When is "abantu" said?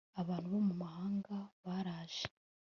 0.21-0.47